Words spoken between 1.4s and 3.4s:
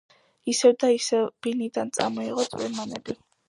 ბინიდან წამოიღო წვრილმანები.